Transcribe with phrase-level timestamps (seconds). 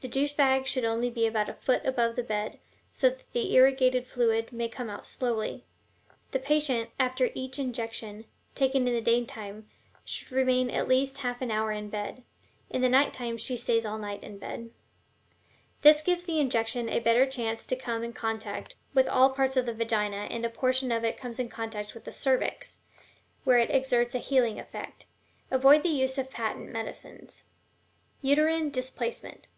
[0.00, 2.60] The douche bag should be only about a foot above the bed,
[2.92, 5.64] so that the irrigating fluid may come out slowly;
[6.30, 8.24] the patient, after each injection
[8.54, 9.68] taken in the daytime,
[10.04, 12.22] should remain at least half an hour in bed
[12.70, 14.70] (in the nighttime she stays all night in bed.)
[15.82, 19.56] This gives the injection a better chance to come in contact with all the parts
[19.56, 22.78] of the vagina, and a portion of it comes in contact with the cervix,
[23.42, 25.06] where it exerts a healing effect.
[25.50, 27.46] Avoid the use of patent medicines."
[28.22, 29.48] UTERINE DISPLACEMENT.